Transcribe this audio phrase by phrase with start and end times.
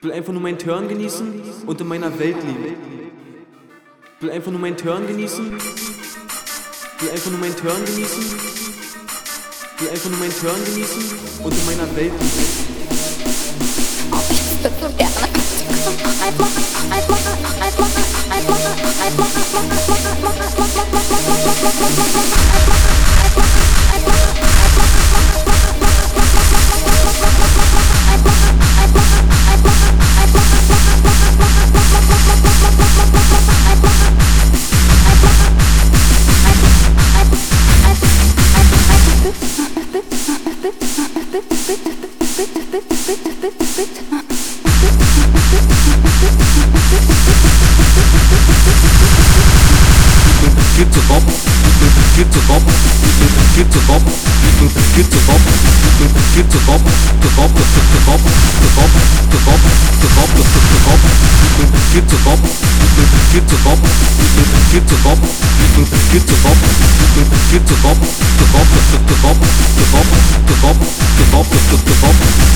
[0.00, 2.76] Ich will einfach nur meinen Turn genießen und in meiner Welt leben.
[4.16, 5.58] Ich will einfach nur meinen Turn genießen.
[5.58, 8.22] Ich will einfach nur meinen Turn genießen.
[9.74, 11.02] Ich will einfach nur meinen Turn genießen
[11.42, 12.68] und in meiner Welt leben.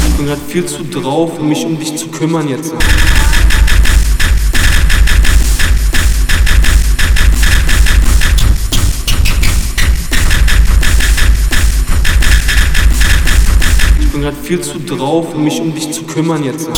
[0.07, 2.73] Ich bin grad viel zu drauf, um mich um dich zu kümmern jetzt.
[14.23, 16.71] Bin grad viel zu drauf, um mich um dich zu kümmern jetzt.